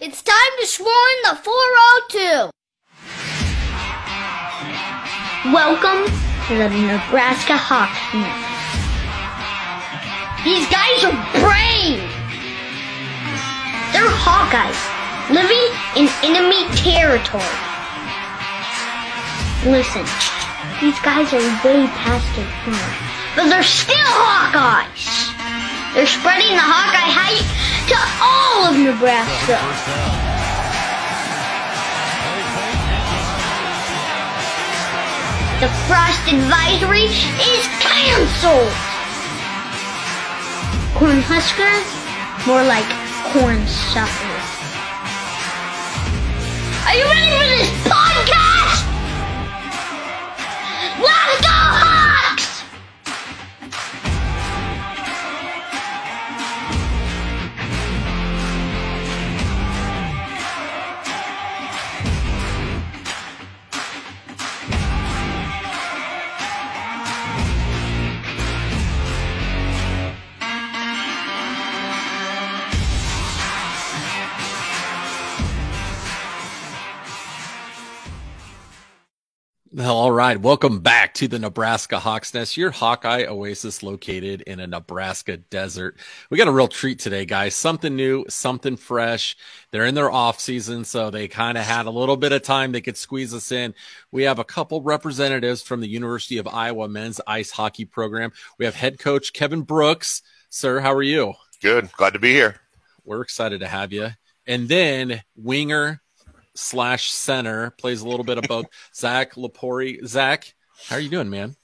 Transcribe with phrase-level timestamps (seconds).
[0.00, 2.50] It's time to swarm the 402.
[5.52, 6.08] Welcome
[6.48, 8.00] to the Nebraska Hawks.
[10.48, 11.12] These guys are
[11.44, 12.00] brave.
[13.92, 14.80] They're Hawkeyes
[15.28, 15.60] living
[16.00, 17.44] in enemy territory.
[19.68, 20.08] Listen,
[20.80, 22.96] these guys are way past their prime,
[23.36, 25.28] but they're still Hawkeyes.
[25.92, 29.60] They're spreading the Hawkeye hype to all of Nebraska.
[35.60, 38.72] The frost advisory is canceled.
[40.96, 41.88] Cornhuskers?
[42.46, 42.88] More like
[43.32, 44.48] corn suckers.
[46.86, 47.21] Are you ready
[80.32, 80.40] right.
[80.40, 85.98] Welcome back to the Nebraska Hawks Nest, your Hawkeye oasis located in a Nebraska desert.
[86.30, 87.54] We got a real treat today, guys.
[87.54, 89.36] Something new, something fresh.
[89.72, 92.72] They're in their off season, so they kind of had a little bit of time
[92.72, 93.74] they could squeeze us in.
[94.10, 98.32] We have a couple representatives from the University of Iowa men's ice hockey program.
[98.58, 100.22] We have head coach Kevin Brooks.
[100.48, 101.34] Sir, how are you?
[101.60, 101.92] Good.
[101.92, 102.58] Glad to be here.
[103.04, 104.08] We're excited to have you.
[104.46, 106.01] And then winger
[106.54, 108.66] slash center plays a little bit of both.
[108.94, 110.04] Zach Lapori.
[110.06, 110.54] Zach,
[110.88, 111.56] how are you doing, man?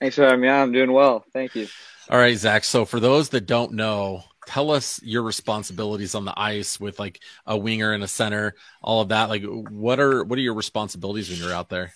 [0.00, 0.62] Thanks for having me on.
[0.62, 1.24] I'm doing well.
[1.32, 1.68] Thank you.
[2.10, 2.64] All right, Zach.
[2.64, 7.20] So for those that don't know, tell us your responsibilities on the ice with like
[7.46, 9.28] a winger and a center, all of that.
[9.28, 11.92] Like what are what are your responsibilities when you're out there?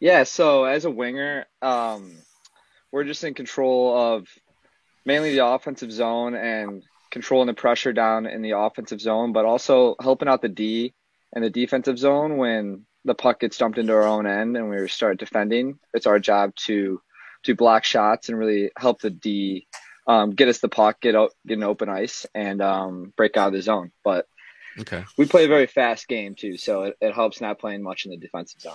[0.00, 2.12] Yeah, so as a winger, um,
[2.92, 4.28] we're just in control of
[5.04, 9.96] mainly the offensive zone and controlling the pressure down in the offensive zone, but also
[10.00, 10.94] helping out the D
[11.32, 14.88] and the defensive zone when the puck gets dumped into our own end and we
[14.88, 15.78] start defending.
[15.94, 17.00] It's our job to
[17.44, 19.66] to block shots and really help the D
[20.06, 23.48] um, get us the puck, get out, get an open ice, and um, break out
[23.48, 23.92] of the zone.
[24.02, 24.26] But
[24.78, 25.04] Okay.
[25.16, 28.12] we play a very fast game too, so it, it helps not playing much in
[28.12, 28.74] the defensive zone.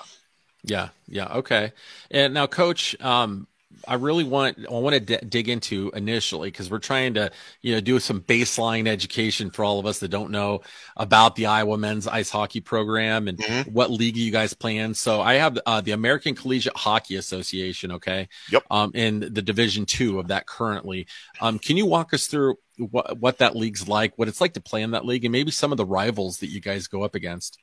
[0.63, 1.71] Yeah, yeah, okay.
[2.11, 3.47] And now, Coach, um,
[3.87, 7.73] I really want I want to d- dig into initially because we're trying to you
[7.73, 10.61] know do some baseline education for all of us that don't know
[10.97, 13.71] about the Iowa men's ice hockey program and Mhm.
[13.71, 14.93] what league you guys play in.
[14.93, 18.63] So I have uh, the American Collegiate Hockey Association, okay, Yep.
[18.71, 21.07] um, in the Division Two of that currently.
[21.41, 24.61] Um, can you walk us through what what that league's like, what it's like to
[24.61, 27.13] play in that league, and maybe some of the rivals that you guys go up
[27.15, 27.59] against?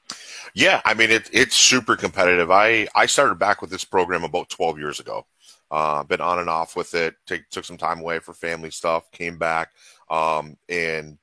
[0.54, 2.50] Yeah, I mean it, it's super competitive.
[2.50, 5.26] I I started back with this program about 12 years ago.
[5.70, 7.14] Uh, been on and off with it.
[7.26, 9.10] Take, took some time away for family stuff.
[9.12, 9.70] Came back,
[10.10, 11.18] um, and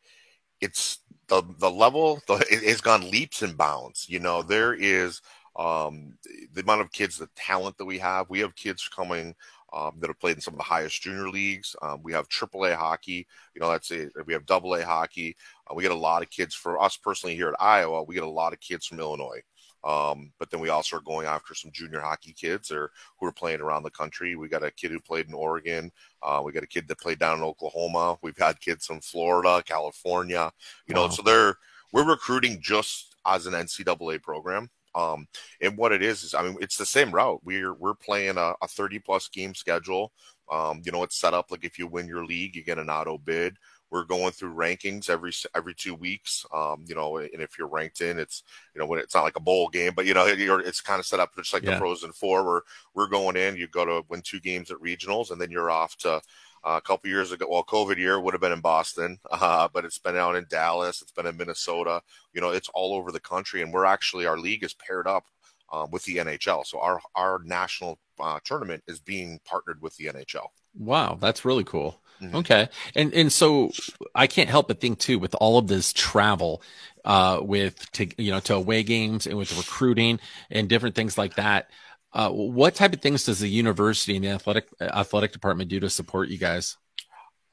[0.61, 2.21] it's the the level.
[2.27, 4.05] The, it, it's gone leaps and bounds.
[4.09, 5.21] You know, there is
[5.57, 6.13] um,
[6.53, 8.29] the amount of kids, the talent that we have.
[8.29, 9.35] We have kids coming
[9.73, 11.75] um, that have played in some of the highest junior leagues.
[11.81, 13.27] Um, we have AAA hockey.
[13.53, 14.11] You know, that's it.
[14.25, 15.35] We have AA hockey.
[15.69, 18.03] Uh, we get a lot of kids for us personally here at Iowa.
[18.03, 19.41] We get a lot of kids from Illinois.
[19.83, 23.31] Um, but then we also are going after some junior hockey kids or who are
[23.31, 24.35] playing around the country.
[24.35, 25.91] We got a kid who played in Oregon.
[26.21, 28.17] Uh, we got a kid that played down in Oklahoma.
[28.21, 30.51] We've had kids from Florida, California.
[30.87, 31.55] You know, so they're
[31.93, 34.69] we're recruiting just as an NCAA program.
[34.95, 35.27] Um,
[35.61, 37.41] and what it is is, I mean, it's the same route.
[37.43, 40.11] We're we're playing a, a 30 plus game schedule.
[40.51, 42.89] Um, you know, it's set up like if you win your league, you get an
[42.89, 43.57] auto bid.
[43.89, 46.45] We're going through rankings every every two weeks.
[46.53, 48.43] Um, you know, and if you're ranked in, it's
[48.73, 50.99] you know when it's not like a bowl game, but you know you're, it's kind
[50.99, 51.71] of set up just like Yeah.
[51.71, 52.61] the Frozen Four, where
[52.93, 53.55] we're going in.
[53.55, 56.15] You go to win two games at regionals, and then you're off to
[56.63, 57.47] uh, a couple years ago.
[57.49, 61.01] Well, COVID year would have been in Boston, uh, but it's been out in Dallas.
[61.01, 62.01] It's been in Minnesota.
[62.33, 65.25] You know, it's all over the country, and we're actually our league is paired up
[65.71, 66.63] um, with the NHL.
[66.65, 70.47] So our our national uh, tournament is being partnered with the NHL.
[70.77, 72.01] Wow, that's really cool.
[72.19, 72.41] Mhm.
[72.41, 72.67] Okay.
[72.95, 73.75] And and so
[74.13, 76.61] I can't help but think too with all of this travel
[77.05, 80.19] uh with to you know to away games and with recruiting
[80.51, 81.69] and different things like that.
[82.13, 85.89] Uh what type of things does the university and the athletic athletic department do to
[85.89, 86.77] support you guys?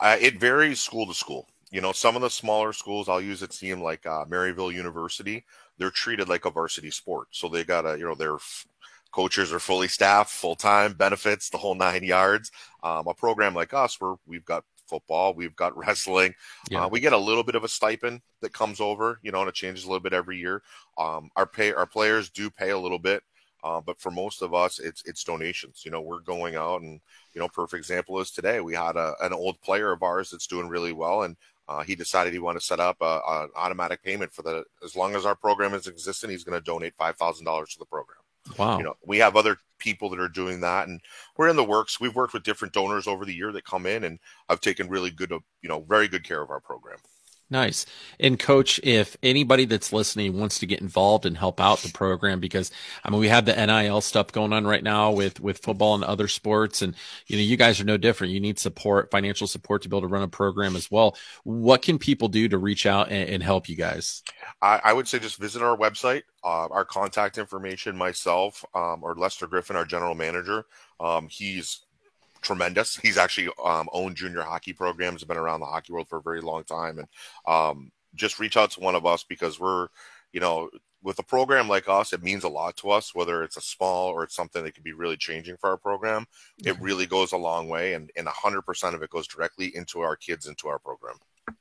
[0.01, 1.49] Uh, it varies school to school.
[1.71, 5.45] You know, some of the smaller schools, I'll use a team like uh, Maryville University.
[5.79, 8.67] They're treated like a varsity sport, so they got a you know their f-
[9.15, 12.51] coaches are fully staffed, full time, benefits, the whole nine yards.
[12.83, 15.35] Um, a program like us, where we've got football.
[15.35, 16.35] We've got wrestling.
[16.69, 16.85] Yeah.
[16.85, 19.49] Uh, we get a little bit of a stipend that comes over, you know, and
[19.49, 20.63] it changes a little bit every year.
[20.99, 23.23] Um, our pay, our players do pay a little bit,
[23.63, 25.83] uh, but for most of us, it's it's donations.
[25.85, 27.01] You know, we're going out and
[27.35, 30.49] you know, perfect example is today we had a, an old player of ours that's
[30.49, 31.37] doing really well, and
[31.69, 35.15] uh, he decided he wanted to set up an automatic payment for the as long
[35.15, 38.19] as our program is existing, he's going to donate five thousand dollars to the program.
[38.59, 38.79] Wow.
[38.79, 41.01] You know, we have other people that are doing that, and
[41.37, 42.01] we're in the works.
[42.01, 44.19] We've worked with different donors over the year that come in, and
[44.49, 46.99] I've taken really good, uh, you know, very good care of our program.
[47.51, 47.85] Nice.
[48.19, 52.41] And coach, if anybody that's listening wants to get involved and help out the program,
[52.41, 52.71] because
[53.05, 56.05] I mean, we have the NIL stuff going on right now with, with football and
[56.05, 56.81] other sports.
[56.81, 56.95] And,
[57.27, 58.33] you know, you guys are no different.
[58.33, 61.17] You need support, financial support to be able to run a program as well.
[61.45, 64.23] What can people do to reach out and, and help you guys?
[64.63, 69.15] I, I, would say just visit our website, uh, our contact information, myself, um, or
[69.15, 70.65] Lester Griffin, our general manager.
[70.99, 71.85] Um, he's
[72.45, 72.97] tremendous.
[72.97, 76.41] He's actually um, owned junior hockey programs, been around the hockey world for a very
[76.41, 77.09] long time, and
[77.47, 79.89] um, just reach out to one of us because we're,
[80.33, 80.71] you know,
[81.03, 83.15] with a program like us, it means a lot to us.
[83.15, 86.27] Whether it's a small or it's something that could be really changing for our program,
[86.65, 90.01] it really goes a long way, and and hundred percent of it goes directly into
[90.01, 91.17] our kids, into our program.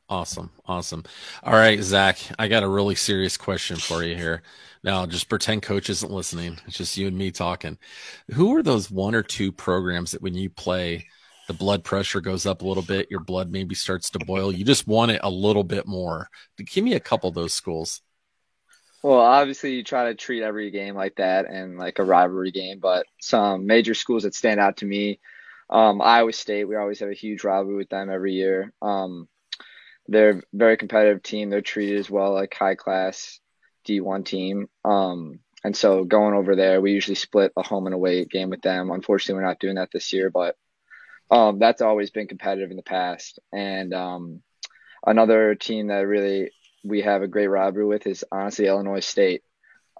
[0.09, 0.51] Awesome.
[0.65, 1.03] Awesome.
[1.43, 4.43] All right, Zach, I got a really serious question for you here.
[4.83, 6.59] Now, just pretend coach isn't listening.
[6.67, 7.77] It's just you and me talking.
[8.33, 11.07] Who are those one or two programs that when you play,
[11.47, 14.63] the blood pressure goes up a little bit, your blood maybe starts to boil, you
[14.63, 16.29] just want it a little bit more?
[16.57, 18.01] Give me a couple of those schools.
[19.01, 22.79] Well, obviously, you try to treat every game like that and like a rivalry game,
[22.79, 25.19] but some major schools that stand out to me,
[25.69, 28.71] um, Iowa State, we always have a huge rivalry with them every year.
[28.81, 29.27] Um,
[30.07, 31.49] they're a very competitive team.
[31.49, 33.39] They're treated as well like high class
[33.87, 34.67] D1 team.
[34.83, 38.61] Um, and so going over there, we usually split a home and away game with
[38.61, 38.91] them.
[38.91, 40.55] Unfortunately, we're not doing that this year, but
[41.31, 43.39] um, that's always been competitive in the past.
[43.53, 44.41] And um,
[45.05, 46.51] another team that really
[46.83, 49.41] we have a great rivalry with is honestly Illinois State.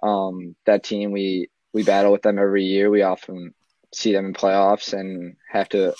[0.02, 2.90] Um, that team we we battle with them every year.
[2.90, 3.54] We often
[3.92, 5.94] see them in playoffs and have to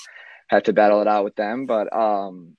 [0.48, 1.64] have to battle it out with them.
[1.64, 2.56] But um,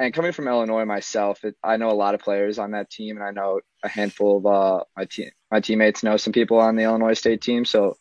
[0.00, 3.16] and coming from Illinois myself, it, I know a lot of players on that team,
[3.16, 6.74] and I know a handful of uh, my team my teammates know some people on
[6.74, 7.64] the Illinois State team.
[7.64, 7.96] So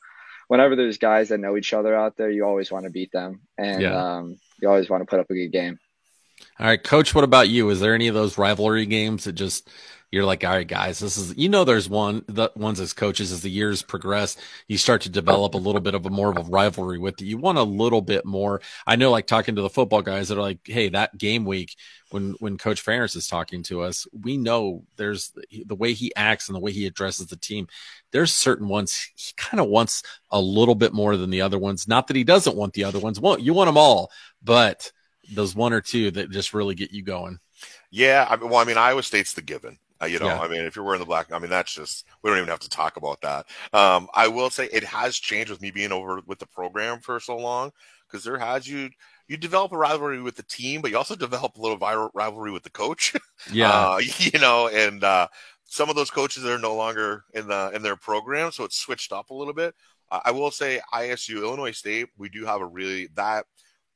[0.48, 3.42] whenever there's guys that know each other out there, you always want to beat them,
[3.58, 4.16] and yeah.
[4.18, 5.78] um, you always want to put up a good game.
[6.58, 7.14] All right, coach.
[7.14, 7.70] What about you?
[7.70, 9.70] Is there any of those rivalry games that just
[10.12, 13.32] you're like, all right, guys, this is, you know, there's one, the ones as coaches,
[13.32, 16.38] as the years progress, you start to develop a little bit of a more of
[16.38, 17.26] a rivalry with it.
[17.26, 18.62] You want a little bit more.
[18.88, 21.76] I know, like talking to the football guys that are like, hey, that game week,
[22.10, 25.32] when, when Coach Ferentz is talking to us, we know there's
[25.66, 27.68] the way he acts and the way he addresses the team.
[28.12, 30.02] There's certain ones he kind of wants
[30.32, 31.88] a little bit more than the other ones.
[31.88, 33.20] Not that he doesn't want the other ones.
[33.20, 34.12] Well, you want them all,
[34.44, 34.92] but
[35.32, 37.38] those one or two that just really get you going.
[37.92, 39.78] Yeah, well, I mean, Iowa State's the given.
[40.02, 40.40] Uh, you know, yeah.
[40.40, 42.60] I mean, if you're wearing the black, I mean, that's just we don't even have
[42.60, 43.46] to talk about that.
[43.74, 47.20] Um, I will say it has changed with me being over with the program for
[47.20, 47.72] so long
[48.08, 48.90] because there has you
[49.28, 52.52] you develop a rivalry with the team, but you also develop a little viral rivalry
[52.52, 53.16] with the coach.
[53.54, 55.28] Yeah, uh, you know, and uh,
[55.64, 59.14] some of those coaches are no longer in the in their program, so it's switched
[59.14, 59.74] up a little bit.
[60.12, 63.46] I will say ISU, Illinois State, we do have a really that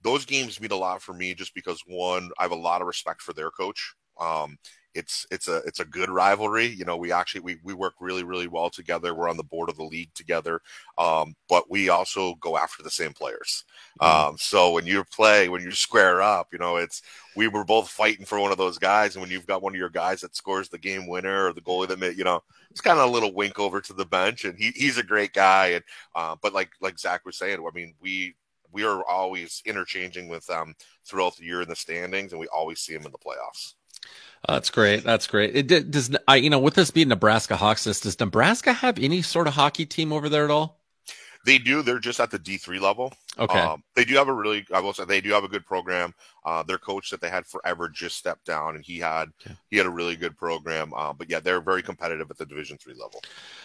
[0.04, 2.88] those games mean a lot for me just because one, I have a lot of
[2.88, 3.96] respect for their coach.
[4.20, 4.58] Um,
[4.96, 6.68] it's it's a it's a good rivalry.
[6.68, 9.14] You know, we actually we we work really really well together.
[9.14, 10.62] We're on the board of the league together,
[10.98, 13.66] um, but we also go after the same players.
[14.02, 14.30] Mm-hmm.
[14.30, 17.02] Um, so when you play, when you square up, you know, it's
[17.36, 19.80] we were both fighting for one of those guys, and when you've got one of
[19.80, 22.82] your guys that scores the game winner or the goalie that made, you know, it's
[22.82, 25.68] kind of a little wink over to the bench, and he, he's a great guy.
[25.68, 25.84] And
[26.16, 28.36] uh, but like like Zach was saying, I mean, we
[28.72, 30.76] we are always interchanging with them
[31.06, 33.76] throughout the year in the standings, and we always see them in the playoffs.
[34.48, 35.04] That's great.
[35.04, 35.56] That's great.
[35.56, 36.16] It does.
[36.28, 39.86] I you know with this being Nebraska Hawks, does Nebraska have any sort of hockey
[39.86, 40.82] team over there at all?
[41.46, 41.82] They do.
[41.82, 43.14] They're just at the D three level.
[43.38, 43.60] Okay.
[43.60, 44.66] Um, they do have a really.
[44.74, 46.14] I will say they do have a good program.
[46.46, 49.56] Uh, their coach that they had forever just stepped down, and he had okay.
[49.70, 50.94] he had a really good program.
[50.94, 53.22] Uh, but yeah, they're very competitive at the Division three level.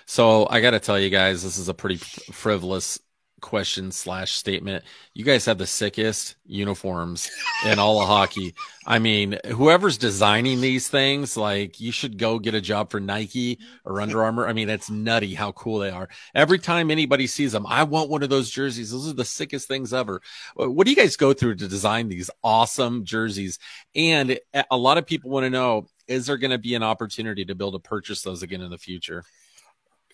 [0.06, 2.98] So I got to tell you guys, this is a pretty frivolous
[3.40, 4.84] question slash statement.
[5.14, 7.30] You guys have the sickest uniforms
[7.66, 8.54] in all of hockey.
[8.86, 13.58] I mean, whoever's designing these things, like you should go get a job for Nike
[13.84, 14.48] or Under Armour.
[14.48, 16.08] I mean, it's nutty how cool they are.
[16.34, 18.90] Every time anybody sees them, I want one of those jerseys.
[18.90, 20.20] Those are the sickest things ever.
[20.54, 23.58] What do you guys go through to design these awesome jerseys?
[23.94, 26.82] And eh, a lot of people want to know, is there going to be an
[26.82, 29.24] opportunity to be able to purchase those again in the future?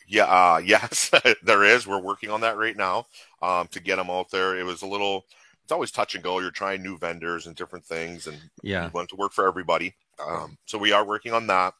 [0.06, 1.10] Yeah, uh, yes,
[1.42, 1.86] there is.
[1.86, 3.06] We're working on that right now
[3.42, 4.58] um, to get them out there.
[4.58, 5.24] It was a little
[5.64, 6.40] it's always touch and go.
[6.40, 9.94] You're trying new vendors and different things, and yeah, want to work for everybody.
[10.24, 11.74] Um, so we are working on that.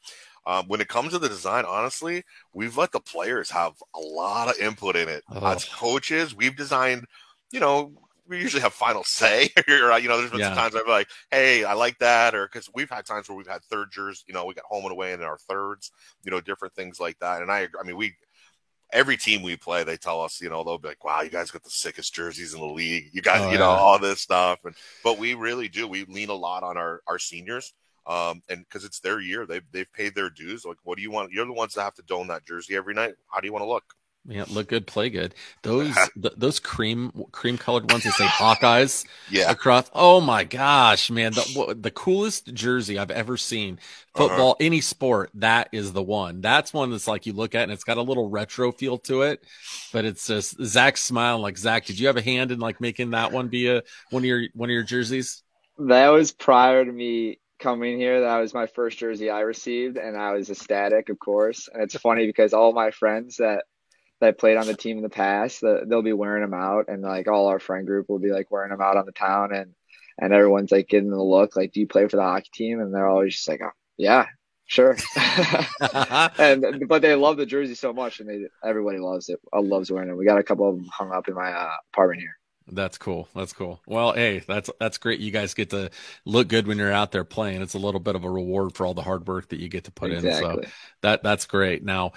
[0.47, 4.47] Um, when it comes to the design, honestly, we've let the players have a lot
[4.47, 5.23] of input in it.
[5.31, 5.45] Oh.
[5.45, 7.05] As coaches, we've designed,
[7.51, 7.91] you know,
[8.27, 9.49] we usually have final say.
[9.67, 10.49] you know, there's been yeah.
[10.49, 13.47] some times I'm like, hey, I like that, or because we've had times where we've
[13.47, 15.91] had third jerseys, you know, we got home and away in our thirds,
[16.23, 17.41] you know, different things like that.
[17.41, 18.15] And I, I mean, we
[18.91, 21.51] every team we play, they tell us, you know, they'll be like, "Wow, you guys
[21.51, 23.09] got the sickest jerseys in the league.
[23.11, 23.79] You guys, oh, you know, yeah.
[23.79, 25.87] all this stuff." And but we really do.
[25.87, 27.73] We lean a lot on our our seniors,
[28.07, 30.65] um, and because it's their year, they've they've paid their dues.
[30.65, 31.31] Like, what do you want?
[31.31, 33.15] You're the ones that have to don that jersey every night.
[33.27, 33.83] How do you want to look?
[34.27, 35.35] Yeah, look good, play good.
[35.61, 39.51] Those th- those cream cream colored ones that say Hawkeyes yeah.
[39.51, 39.89] across.
[39.93, 43.75] Oh my gosh, man, the the coolest jersey I've ever seen.
[43.75, 44.27] Uh-huh.
[44.27, 44.65] Football, uh-huh.
[44.65, 46.41] any sport, that is the one.
[46.41, 49.23] That's one that's like you look at and it's got a little retro feel to
[49.23, 49.43] it,
[49.91, 51.41] but it's just Zach smiling.
[51.41, 54.23] Like Zach, did you have a hand in like making that one be a one
[54.23, 55.43] of your one of your jerseys?
[55.77, 58.21] That was prior to me coming here.
[58.21, 61.69] That was my first jersey I received, and I was ecstatic, of course.
[61.71, 63.65] And it's funny because all my friends that
[64.21, 67.01] that played on the team in the past, that they'll be wearing them out, and
[67.01, 69.73] like all our friend group will be like wearing them out on the town, and
[70.17, 72.79] and everyone's like getting the look, like, do you play for the hockey team?
[72.79, 74.25] And they're always just like, oh, yeah,
[74.65, 74.95] sure.
[76.39, 79.39] and but they love the jersey so much, and they everybody loves it.
[79.53, 80.17] I loves wearing it.
[80.17, 82.37] We got a couple of them hung up in my uh, apartment here.
[82.67, 83.27] That's cool.
[83.35, 83.79] That's cool.
[83.85, 85.19] Well, hey, that's that's great.
[85.19, 85.91] You guys get to
[86.25, 87.61] look good when you're out there playing.
[87.61, 89.83] It's a little bit of a reward for all the hard work that you get
[89.83, 90.49] to put exactly.
[90.49, 90.63] in.
[90.63, 90.69] So
[91.01, 91.83] that that's great.
[91.83, 92.13] Now,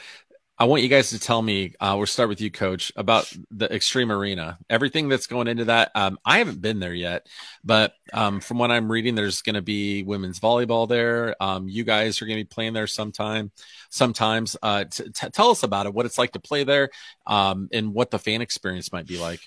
[0.61, 1.75] I want you guys to tell me.
[1.79, 4.59] Uh, we'll start with you, Coach, about the Xtream Arena.
[4.69, 5.93] Everything that's going into that.
[5.95, 7.29] Um, I haven't been there yet,
[7.63, 11.41] but um, from what I'm reading, there's going to be women's volleyball there.
[11.41, 13.53] Um, you guys are going to be playing there sometime.
[13.91, 15.95] Sometimes, uh, t- t- tell us about it.
[15.95, 16.91] What it's like to play there,
[17.25, 19.41] um, and what the fan experience might be like.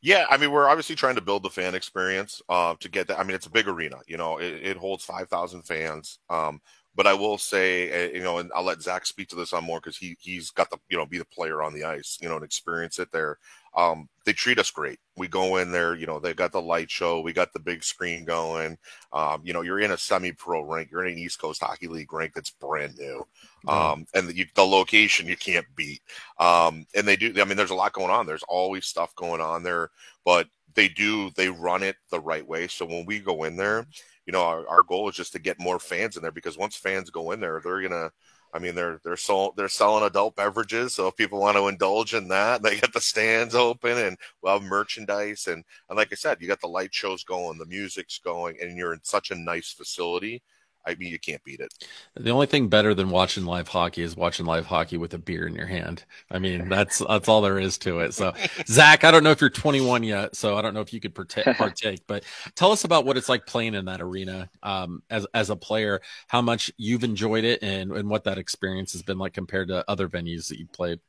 [0.00, 3.18] Yeah, I mean, we're obviously trying to build the fan experience uh, to get that.
[3.18, 3.96] I mean, it's a big arena.
[4.06, 6.20] You know, it, it holds five thousand fans.
[6.30, 6.60] Um,
[6.96, 9.62] but I will say, eh, you know, and I'll let Zach speak to this on
[9.62, 12.28] more because he he's got the you know be the player on the ice, you
[12.28, 13.38] know, and experience it there.
[13.76, 14.98] Um, they treat us great.
[15.18, 17.84] We go in there, you know, they got the light show, we got the big
[17.84, 18.78] screen going.
[19.12, 22.10] Um, you know, you're in a semi-pro rink, you're in an East Coast Hockey League
[22.10, 23.26] rink that's brand new,
[23.68, 26.00] um, and the, the, location you can't beat.
[26.38, 27.34] Um, and they do.
[27.38, 28.26] I mean, there's a lot going on.
[28.26, 29.90] There's always stuff going on there,
[30.24, 32.68] but they do they run it the right way.
[32.68, 33.86] So when we go in there
[34.26, 36.76] you know, our, our goal is just to get more fans in there because once
[36.76, 38.10] fans go in there, they're gonna.
[38.54, 42.14] I mean, they're they're so they're selling adult beverages, so if people want to indulge
[42.14, 46.16] in that, they get the stands open and we'll have merchandise and and like I
[46.16, 49.34] said, you got the light shows going, the music's going, and you're in such a
[49.34, 50.42] nice facility
[50.86, 51.72] I mean, you can't beat it.
[52.14, 55.46] The only thing better than watching live hockey is watching live hockey with a beer
[55.46, 56.04] in your hand.
[56.30, 58.14] I mean, that's that's all there is to it.
[58.14, 58.32] So,
[58.66, 61.14] Zach, I don't know if you're 21 yet, so I don't know if you could
[61.14, 62.24] partake, partake but
[62.54, 66.00] tell us about what it's like playing in that arena um, as as a player.
[66.28, 69.84] How much you've enjoyed it, and and what that experience has been like compared to
[69.88, 71.00] other venues that you played.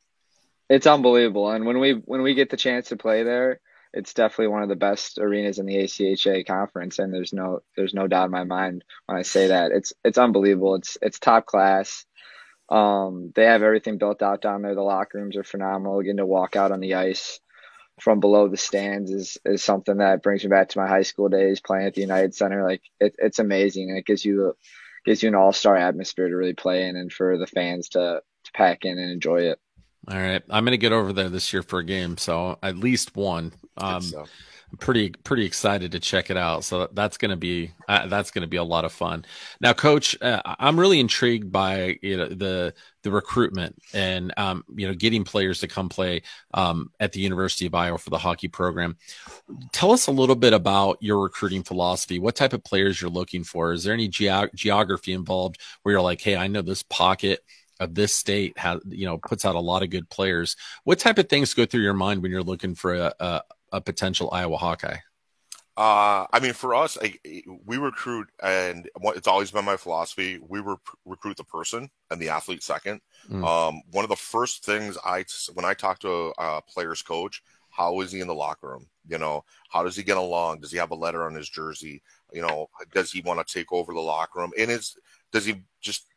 [0.69, 3.59] It's unbelievable, and when we when we get the chance to play there,
[3.93, 7.93] it's definitely one of the best arenas in the ACHA conference, and there's no there's
[7.93, 9.71] no doubt in my mind when I say that.
[9.71, 10.75] It's it's unbelievable.
[10.75, 12.05] It's it's top class.
[12.69, 14.75] Um, they have everything built out down there.
[14.75, 16.01] The locker rooms are phenomenal.
[16.01, 17.39] Getting to walk out on the ice
[18.01, 21.29] from below the stands is is something that brings me back to my high school
[21.29, 22.63] days playing at the United Center.
[22.63, 24.55] Like it, it's amazing, and it gives you
[25.05, 28.21] gives you an all star atmosphere to really play in, and for the fans to
[28.43, 29.59] to pack in and enjoy it.
[30.09, 32.77] All right, I'm going to get over there this year for a game, so at
[32.77, 33.53] least one.
[33.77, 34.25] Um, so.
[34.71, 36.65] I'm pretty pretty excited to check it out.
[36.65, 39.23] So that's going to be uh, that's going to be a lot of fun.
[39.61, 42.73] Now, Coach, uh, I'm really intrigued by you know, the
[43.03, 46.21] the recruitment and um, you know getting players to come play
[46.53, 48.97] um, at the University of Iowa for the hockey program.
[49.71, 52.19] Tell us a little bit about your recruiting philosophy.
[52.19, 53.71] What type of players you're looking for?
[53.71, 57.39] Is there any ge- geography involved where you're like, hey, I know this pocket
[57.79, 60.55] of this state has you know puts out a lot of good players.
[60.83, 63.41] What type of things go through your mind when you're looking for a, a,
[63.73, 64.97] a potential Iowa Hawkeye?
[65.77, 67.13] Uh, I mean, for us, I,
[67.67, 70.39] we recruit, and it's always been my philosophy.
[70.41, 72.99] We re- recruit the person and the athlete second.
[73.29, 73.45] Mm.
[73.45, 77.43] Um, one of the first things I, when I talk to a, a player's coach,
[77.69, 78.87] how is he in the locker room?
[79.07, 80.61] You know, how does he get along?
[80.61, 82.01] Does he have a letter on his jersey?
[82.33, 84.53] You know, does he want to take over the locker room?
[84.57, 84.97] And is
[85.31, 86.07] does he just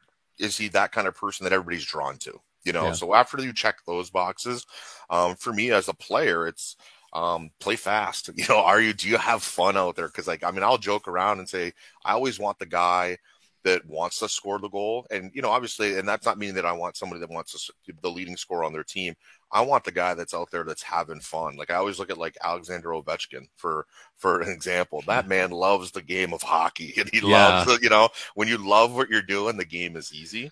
[0.40, 2.40] is he that kind of person that everybody's drawn to?
[2.64, 2.92] You know, yeah.
[2.92, 4.66] so after you check those boxes,
[5.09, 6.76] um, for me as a player, it's
[7.12, 8.30] um, play fast.
[8.37, 8.92] You know, are you?
[8.92, 10.09] Do you have fun out there?
[10.09, 11.73] Because like, I mean, I'll joke around and say
[12.04, 13.18] I always want the guy
[13.64, 15.06] that wants to score the goal.
[15.11, 17.92] And, you know, obviously, and that's not meaning that I want somebody that wants to,
[18.00, 19.14] the leading scorer on their team.
[19.52, 21.57] I want the guy that's out there that's having fun.
[21.57, 25.02] Like I always look at like Alexander Ovechkin for for an example.
[25.07, 27.64] That man loves the game of hockey, and he yeah.
[27.64, 30.50] loves, you know, when you love what you're doing, the game is easy.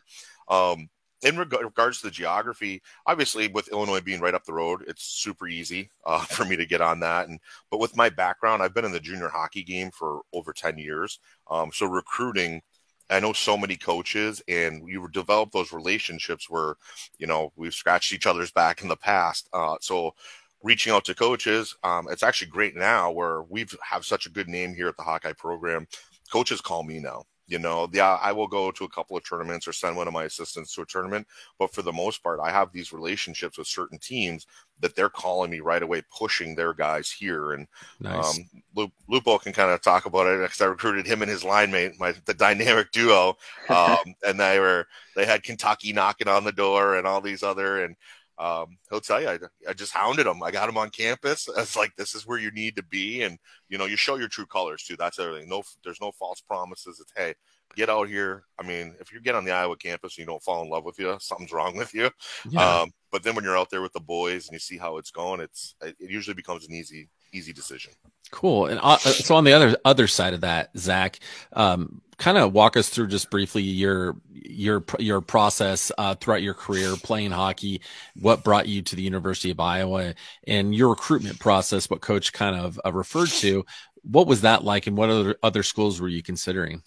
[0.48, 0.88] Um,
[1.22, 5.48] in regards to the geography, obviously with Illinois being right up the road, it's super
[5.48, 7.28] easy uh, for me to get on that.
[7.28, 7.40] And
[7.70, 11.18] but with my background, I've been in the junior hockey game for over ten years.
[11.50, 12.62] Um, so recruiting,
[13.10, 16.74] I know so many coaches, and we develop those relationships where,
[17.18, 19.48] you know, we've scratched each other's back in the past.
[19.52, 20.14] Uh, so
[20.62, 24.48] reaching out to coaches, um, it's actually great now where we've have such a good
[24.48, 25.86] name here at the Hawkeye program.
[26.30, 29.66] Coaches call me now you know, yeah, I will go to a couple of tournaments
[29.66, 31.26] or send one of my assistants to a tournament,
[31.58, 34.46] but for the most part, I have these relationships with certain teams
[34.80, 37.52] that they're calling me right away, pushing their guys here.
[37.52, 37.66] And
[38.00, 38.38] nice.
[38.38, 41.70] um, Lupo can kind of talk about it because I recruited him and his line
[41.70, 43.38] mate, my the dynamic duo,
[43.70, 44.86] um, and they were
[45.16, 47.96] they had Kentucky knocking on the door and all these other and
[48.38, 50.42] um, he'll tell you, I, I, just hounded him.
[50.42, 51.48] I got him on campus.
[51.58, 53.22] It's like, this is where you need to be.
[53.22, 53.36] And,
[53.68, 54.96] you know, you show your true colors too.
[54.96, 55.48] That's everything.
[55.48, 57.00] No, there's no false promises.
[57.00, 57.34] It's, Hey,
[57.74, 58.44] get out here.
[58.58, 60.84] I mean, if you get on the Iowa campus and you don't fall in love
[60.84, 62.10] with you, something's wrong with you.
[62.48, 62.80] Yeah.
[62.80, 65.10] Um, but then when you're out there with the boys and you see how it's
[65.10, 67.92] going, it's, it usually becomes an easy, easy decision.
[68.30, 68.66] Cool.
[68.66, 71.18] And uh, so on the other, other side of that, Zach,
[71.54, 76.54] um, kind of walk us through just briefly your your your process uh, throughout your
[76.54, 77.80] career playing hockey,
[78.20, 80.14] what brought you to the University of Iowa,
[80.46, 81.88] and your recruitment process.
[81.88, 83.64] What coach kind of uh, referred to.
[84.02, 86.82] What was that like, and what other other schools were you considering?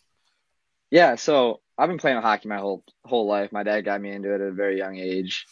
[0.90, 3.52] Yeah, so I've been playing hockey my whole whole life.
[3.52, 5.46] My dad got me into it at a very young age,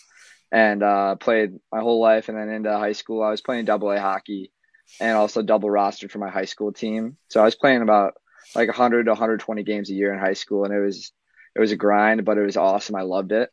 [0.52, 2.28] and uh, played my whole life.
[2.28, 4.52] And then into high school, I was playing double A hockey,
[5.00, 7.18] and also double rostered for my high school team.
[7.30, 8.16] So I was playing about
[8.55, 11.12] like 100 to 120 games a year in high school, and it was
[11.55, 12.96] it was a grind, but it was awesome.
[12.96, 13.50] I loved it.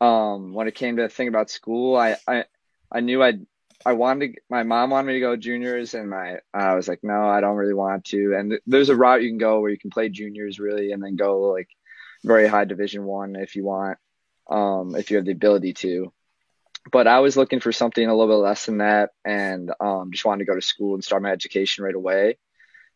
[0.00, 2.44] Um, when it came to think about school, I I,
[2.90, 3.34] I knew I
[3.84, 7.00] I wanted to, my mom wanted me to go juniors, and my I was like,
[7.02, 8.34] no, I don't really want to.
[8.34, 11.02] And th- there's a route you can go where you can play juniors really, and
[11.02, 11.68] then go like
[12.24, 13.98] very high Division One if you want,
[14.50, 16.12] um, if you have the ability to.
[16.92, 20.24] But I was looking for something a little bit less than that, and um, just
[20.24, 22.38] wanted to go to school and start my education right away.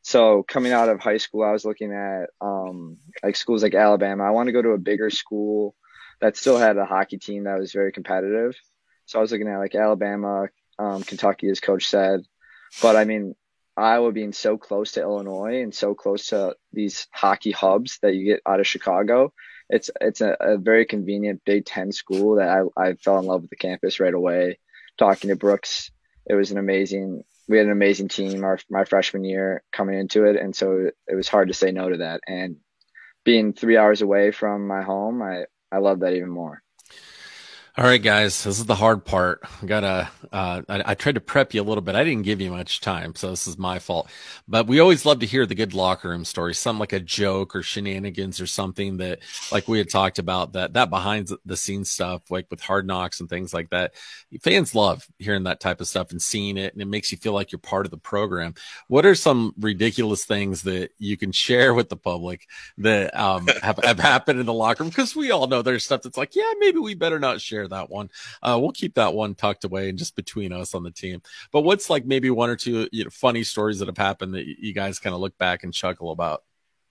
[0.04, 4.24] So coming out of high school, I was looking at um, like schools like Alabama.
[4.24, 5.74] I wanted to go to a bigger school
[6.20, 8.54] that still had a hockey team that was very competitive.
[9.06, 12.20] So I was looking at like Alabama, um, Kentucky, as coach said.
[12.82, 13.34] But I mean,
[13.78, 18.26] Iowa being so close to Illinois and so close to these hockey hubs that you
[18.26, 19.32] get out of Chicago,
[19.70, 23.40] it's it's a, a very convenient Big Ten school that I, I fell in love
[23.40, 24.58] with the campus right away.
[24.98, 25.90] Talking to Brooks,
[26.26, 30.24] it was an amazing we had an amazing team our my freshman year coming into
[30.26, 32.22] it, and so it was hard to say no to that.
[32.28, 32.58] And
[33.24, 36.63] being three hours away from my home, I I love that even more.
[37.76, 39.40] All right, guys, this is the hard part.
[39.60, 41.96] I gotta, uh, I, I, tried to prep you a little bit.
[41.96, 44.08] I didn't give you much time, so this is my fault.
[44.46, 47.56] But we always love to hear the good locker room stories, something like a joke
[47.56, 51.90] or shenanigans or something that, like we had talked about, that that behind the scenes
[51.90, 53.94] stuff, like with hard knocks and things like that.
[54.40, 57.32] Fans love hearing that type of stuff and seeing it, and it makes you feel
[57.32, 58.54] like you're part of the program.
[58.86, 62.46] What are some ridiculous things that you can share with the public
[62.78, 64.90] that um, have, have happened in the locker room?
[64.90, 67.78] Because we all know there's stuff that's like, yeah, maybe we better not share share
[67.78, 68.10] that one.
[68.42, 71.22] Uh, we'll keep that one tucked away and just between us on the team.
[71.52, 74.46] But what's like maybe one or two you know, funny stories that have happened that
[74.46, 76.42] you guys kind of look back and chuckle about?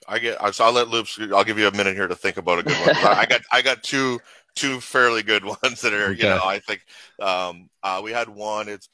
[0.07, 0.53] I get.
[0.53, 1.17] So I'll let Loops.
[1.33, 2.95] I'll give you a minute here to think about a good one.
[2.97, 3.41] I got.
[3.51, 4.19] I got two
[4.53, 6.11] two fairly good ones that are.
[6.11, 6.23] Okay.
[6.23, 6.81] You know, I think
[7.21, 8.67] um, uh, we had one.
[8.67, 8.89] It's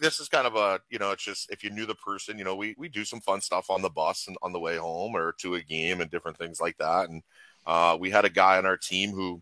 [0.00, 2.44] this is kind of a you know it's just if you knew the person you
[2.44, 5.14] know we we do some fun stuff on the bus and on the way home
[5.14, 7.22] or to a game and different things like that and
[7.66, 9.40] uh, we had a guy on our team who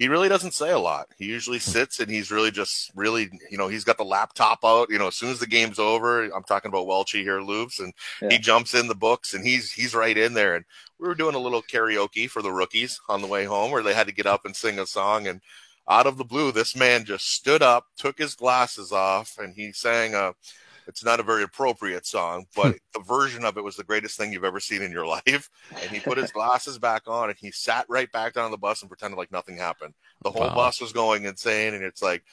[0.00, 1.08] he really doesn't say a lot.
[1.18, 1.70] He usually hmm.
[1.70, 4.88] sits and he's really just really, you know, he's got the laptop out.
[4.88, 7.92] You know, as soon as the game's over, I'm talking about Welchie here, loops, and
[8.22, 8.30] yeah.
[8.30, 10.56] he jumps in the books and he's he's right in there.
[10.56, 10.64] And
[10.98, 13.92] we were doing a little karaoke for the rookies on the way home, where they
[13.92, 15.26] had to get up and sing a song.
[15.26, 15.42] And
[15.86, 19.70] out of the blue, this man just stood up, took his glasses off, and he
[19.70, 20.32] sang a
[20.90, 24.32] it's not a very appropriate song, but the version of it was the greatest thing
[24.32, 25.48] you've ever seen in your life.
[25.70, 28.58] And he put his glasses back on and he sat right back down on the
[28.58, 29.94] bus and pretended like nothing happened.
[30.22, 30.54] The whole wow.
[30.54, 31.74] bus was going insane.
[31.74, 32.24] And it's like,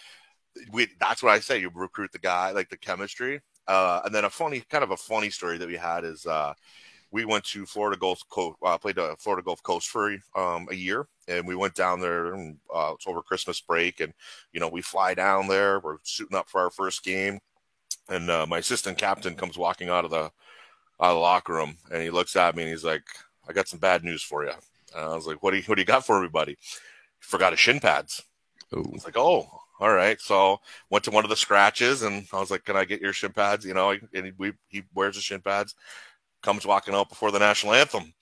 [0.72, 1.60] we, that's what I say.
[1.60, 3.42] You recruit the guy, like the chemistry.
[3.68, 6.54] Uh, and then a funny, kind of a funny story that we had is, uh,
[7.12, 10.76] we went to Florida Gulf Coast, uh, played the Florida Gulf Coast for um, a
[10.76, 14.14] year, and we went down there and uh, it's over Christmas break, and
[14.52, 15.80] you know we fly down there.
[15.80, 17.40] We're suiting up for our first game,
[18.10, 20.32] and uh, my assistant captain comes walking out of the
[21.00, 23.04] out of the locker room, and he looks at me and he's like,
[23.48, 24.52] I got some bad news for you.
[24.96, 26.58] And I was like, what do you, what do you got for everybody?
[27.20, 28.24] Forgot his shin pads.
[28.76, 28.92] Ooh.
[28.94, 29.48] It's like, oh,
[29.80, 30.20] all right.
[30.20, 33.14] So went to one of the scratches and I was like, can I get your
[33.14, 33.66] shin pads?
[33.66, 35.76] You know, and he, we, he wears the shin pads,
[36.42, 38.14] comes walking out before the national anthem.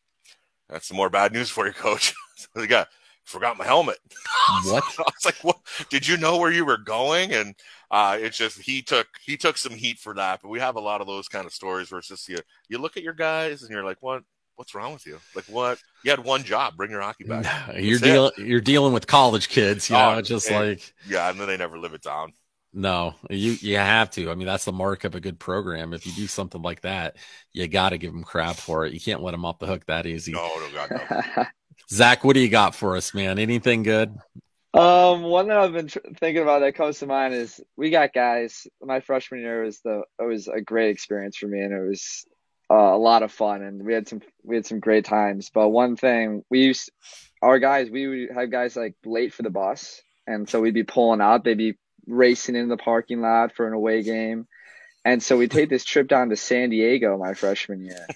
[0.70, 2.14] That's some more bad news for you, coach.
[2.36, 2.88] so he got,
[3.24, 3.98] forgot my helmet.
[4.66, 4.84] What?
[4.84, 5.58] I was like, what?
[5.90, 7.34] Did you know where you were going?
[7.34, 7.56] And
[7.98, 10.42] uh, it's just, he took, he took some heat for that.
[10.42, 12.38] But we have a lot of those kind of stories where it's just, you,
[12.70, 14.24] you look at your guys and you're like, what?
[14.58, 15.20] What's wrong with you?
[15.36, 15.80] Like what?
[16.06, 16.78] You had one job.
[16.78, 17.76] Bring your hockey back.
[17.78, 20.70] you're dealing you're dealing with college kids, you know, Oh, just man.
[20.70, 22.32] like Yeah, and then they never live it down.
[22.72, 24.32] no, you you have to.
[24.32, 25.94] I mean, that's the mark of a good program.
[25.94, 27.18] If you do something like that,
[27.52, 28.94] you got to give them crap for it.
[28.94, 30.32] You can't let them off the hook that easy.
[30.32, 31.02] No, no, God,
[31.38, 31.44] no.
[31.90, 33.40] Zach, what do you got for us, man?
[33.40, 34.16] Anything good?
[34.76, 38.12] Um, one that I've been tr- thinking about that comes to mind is we got
[38.12, 38.68] guys.
[38.82, 42.26] My freshman year was the it was a great experience for me, and it was
[42.70, 45.50] uh, a lot of fun, and we had some we had some great times.
[45.54, 46.92] But one thing we used,
[47.42, 50.84] our guys, we would have guys like late for the bus, and so we'd be
[50.84, 51.46] pulling out.
[51.46, 54.46] They'd be racing in the parking lot for an away game,
[55.06, 58.08] and so we take this trip down to San Diego my freshman year.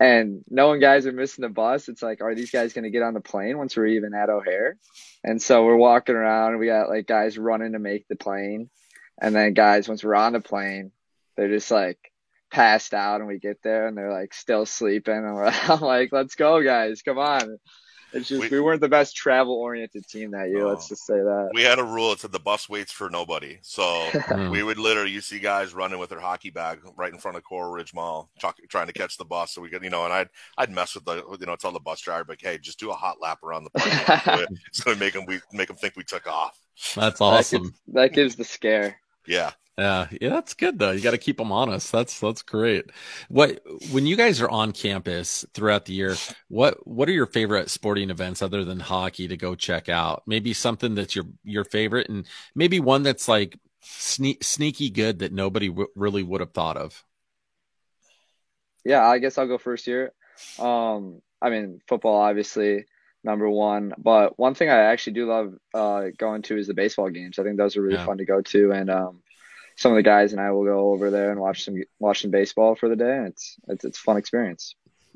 [0.00, 3.02] And knowing guys are missing the bus, it's like, are these guys going to get
[3.02, 4.76] on the plane once we're even at O'Hare?
[5.22, 8.70] And so we're walking around we got like guys running to make the plane.
[9.20, 10.90] And then guys, once we're on the plane,
[11.36, 11.98] they're just like
[12.50, 15.14] passed out and we get there and they're like still sleeping.
[15.14, 17.02] And we're, I'm like, let's go guys.
[17.02, 17.58] Come on.
[18.14, 20.60] It's just, We- we, weren't the best travel oriented team that year.
[20.60, 20.68] No.
[20.68, 21.50] Let's just say that.
[21.52, 22.12] We had a rule.
[22.12, 23.58] It said the bus waits for nobody.
[23.62, 24.08] So
[24.50, 27.42] we would literally, you see guys running with their hockey bag right in front of
[27.44, 29.52] Coral Ridge Mall, chuck- trying to catch the bus.
[29.52, 31.80] So we could, you know, and I'd, I'd mess with the, you know, tell the
[31.80, 34.26] bus driver, like, hey, just do a hot lap around the park.
[34.26, 34.48] lot.
[34.68, 36.58] It's going to make them, we make them think we took off.
[36.94, 37.62] That's That awesome.
[37.64, 38.96] gives, that gives the scare.
[39.26, 39.52] Yeah.
[39.76, 40.92] Yeah, yeah, that's good though.
[40.92, 41.90] You got to keep them honest.
[41.90, 42.90] That's that's great.
[43.28, 43.60] What
[43.90, 46.14] when you guys are on campus throughout the year,
[46.48, 50.22] what what are your favorite sporting events other than hockey to go check out?
[50.28, 55.32] Maybe something that's your your favorite, and maybe one that's like sne- sneaky good that
[55.32, 57.04] nobody w- really would have thought of.
[58.84, 60.12] Yeah, I guess I'll go first here.
[60.58, 62.84] Um, I mean, football obviously
[63.24, 67.10] number one, but one thing I actually do love uh, going to is the baseball
[67.10, 67.38] games.
[67.38, 68.04] I think those are really Yeah.
[68.04, 69.22] fun to go to, and um,
[69.76, 72.30] some of the guys and I will go over there and watch some watch some
[72.30, 73.16] baseball for the day.
[73.18, 74.74] And it's it's it's a fun experience.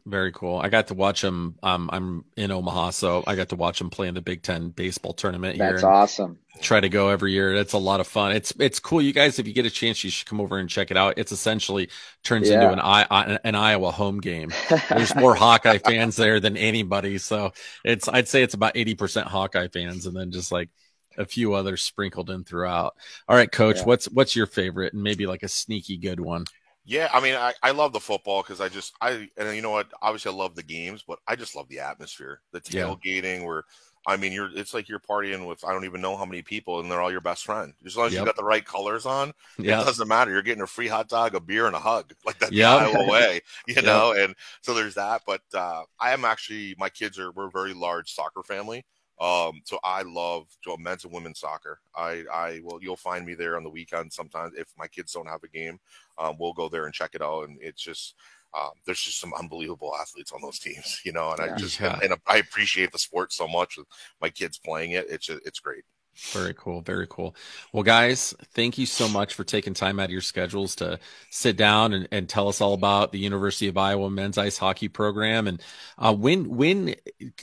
[0.08, 0.58] Very cool.
[0.58, 1.56] I got to watch them.
[1.62, 4.70] Um, I'm in Omaha, so I got to watch them play in the Big Ten
[4.70, 5.72] baseball tournament here.
[5.72, 6.38] That's awesome.
[6.62, 7.54] try to go every year.
[7.54, 8.32] It's a lot of fun.
[8.32, 9.02] It's it's cool.
[9.02, 11.18] You guys, if you get a chance, you should come over and check it out.
[11.18, 11.90] It's essentially
[12.24, 14.50] turns into an I an Iowa home game.
[14.88, 17.52] There's more Hawkeye fans there than anybody, so
[17.84, 20.70] it's I'd say it's about eighty percent Hawkeye fans, and then just like
[21.18, 22.94] a few others sprinkled in throughout.
[23.28, 23.84] All right, Coach, Yeah.
[23.84, 26.46] what's what's your favorite and maybe like a sneaky good one?
[26.88, 29.70] Yeah, I mean, I, I love the football because I just I and you know
[29.70, 29.92] what?
[30.00, 32.94] Obviously, I love the games, but I just love the atmosphere, the Yeah.
[32.96, 33.44] tailgating.
[33.44, 33.64] Where
[34.06, 36.80] I mean, you're it's like you're partying with I don't even know how many people,
[36.80, 37.74] and they're all your best friend.
[37.84, 38.16] As long as Yep.
[38.16, 39.34] you got the right colors on,
[39.66, 40.30] it doesn't matter.
[40.30, 42.66] You're getting a free hot dog, a beer, and a hug, like that Yep.
[42.66, 43.82] Iowa way, you Yep.
[43.82, 44.14] know.
[44.14, 45.22] And so there's that.
[45.26, 48.86] But uh, I am actually my kids are we're a very large soccer family.
[49.20, 51.80] Um, so I love so men's and women's soccer.
[51.96, 55.26] I, I will, you'll find me there on the weekend sometimes if my kids don't
[55.26, 55.80] have a game.
[56.18, 57.48] Um, we'll go there and check it out.
[57.48, 58.14] And it's just,
[58.58, 61.94] um, there's just some unbelievable athletes on those teams, you know, and I just, Yeah.
[61.94, 63.86] and, and I appreciate the sport so much with
[64.20, 65.06] my kids playing it.
[65.08, 65.84] It's, just, it's great.
[66.32, 66.80] Very cool.
[66.80, 67.34] Very cool.
[67.72, 70.98] Well, guys, thank you so much for taking time out of your schedules to
[71.30, 74.88] sit down and, and tell us all about the University of Iowa men's ice hockey
[74.88, 75.46] program.
[75.46, 75.62] And
[75.96, 76.96] uh, when when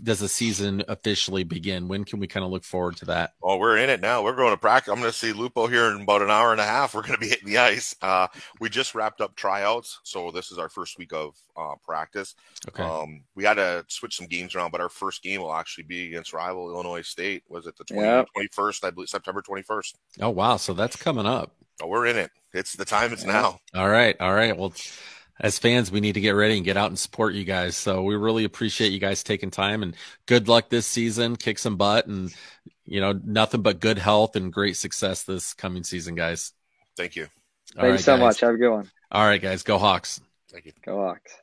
[0.04, 1.88] does the season officially begin?
[1.88, 3.34] When can we kind of look forward to that?
[3.42, 4.22] Oh, we're in it now.
[4.22, 4.92] We're going to practice.
[4.92, 6.94] I'm going to see Lupo here in about an hour and a half.
[6.94, 7.96] We're going to be hitting the ice.
[8.02, 8.28] Uh,
[8.60, 12.36] we just wrapped up tryouts, so this is our first week of uh, practice.
[12.68, 12.84] Okay.
[12.84, 16.08] Um, we had to switch some games around, but our first game will actually be
[16.08, 17.44] against rival Illinois State.
[17.48, 18.28] Was it the 20, Yep.
[18.38, 18.65] 21st?
[18.84, 19.94] I believe September 21st.
[20.22, 20.58] oh, wow.
[20.58, 21.52] So that's coming up.
[21.82, 22.32] Oh, we're in it.
[22.54, 23.12] It's the time.
[23.12, 23.60] It's now.
[23.74, 24.16] All right.
[24.20, 24.56] All right.
[24.56, 24.74] Well,
[25.40, 27.76] as fans, we need to get ready and get out and support you guys.
[27.76, 31.36] So we really appreciate you guys taking time and good luck this season.
[31.36, 32.34] Kick some butt and,
[32.86, 36.54] you know, nothing but good health and great success this coming season, guys.
[36.96, 37.28] Thank you.
[37.76, 38.22] All Thank you so guys.
[38.22, 38.40] much.
[38.40, 38.90] Have a good one.
[39.12, 39.64] All right, guys.
[39.64, 40.22] Go Hawks.
[40.50, 40.72] Thank you.
[40.86, 41.34] Go Hawks.